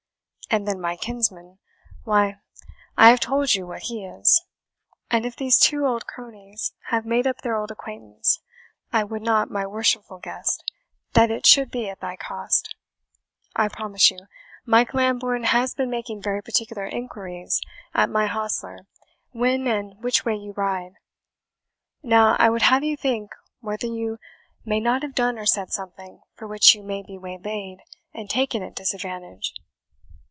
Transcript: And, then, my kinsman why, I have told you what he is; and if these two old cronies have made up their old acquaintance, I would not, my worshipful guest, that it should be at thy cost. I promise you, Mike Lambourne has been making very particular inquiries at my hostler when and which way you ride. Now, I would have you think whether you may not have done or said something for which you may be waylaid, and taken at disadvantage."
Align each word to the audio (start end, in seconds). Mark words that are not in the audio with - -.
And, 0.53 0.67
then, 0.67 0.81
my 0.81 0.97
kinsman 0.97 1.59
why, 2.03 2.41
I 2.97 3.07
have 3.09 3.21
told 3.21 3.55
you 3.55 3.65
what 3.65 3.83
he 3.83 4.03
is; 4.03 4.43
and 5.09 5.25
if 5.25 5.33
these 5.33 5.57
two 5.57 5.85
old 5.85 6.05
cronies 6.07 6.73
have 6.89 7.05
made 7.05 7.25
up 7.25 7.37
their 7.37 7.55
old 7.55 7.71
acquaintance, 7.71 8.41
I 8.91 9.05
would 9.05 9.21
not, 9.21 9.49
my 9.49 9.65
worshipful 9.65 10.19
guest, 10.19 10.69
that 11.13 11.31
it 11.31 11.45
should 11.45 11.71
be 11.71 11.87
at 11.89 12.01
thy 12.01 12.17
cost. 12.17 12.75
I 13.55 13.69
promise 13.69 14.11
you, 14.11 14.27
Mike 14.65 14.93
Lambourne 14.93 15.45
has 15.45 15.73
been 15.73 15.89
making 15.89 16.21
very 16.21 16.43
particular 16.43 16.85
inquiries 16.85 17.61
at 17.93 18.09
my 18.09 18.25
hostler 18.25 18.79
when 19.31 19.65
and 19.69 20.03
which 20.03 20.25
way 20.25 20.35
you 20.35 20.51
ride. 20.51 20.95
Now, 22.03 22.35
I 22.39 22.49
would 22.49 22.63
have 22.63 22.83
you 22.83 22.97
think 22.97 23.31
whether 23.61 23.87
you 23.87 24.17
may 24.65 24.81
not 24.81 25.01
have 25.01 25.15
done 25.15 25.39
or 25.39 25.45
said 25.45 25.71
something 25.71 26.19
for 26.35 26.45
which 26.45 26.75
you 26.75 26.83
may 26.83 27.01
be 27.03 27.17
waylaid, 27.17 27.77
and 28.13 28.29
taken 28.29 28.61
at 28.61 28.75
disadvantage." 28.75 29.53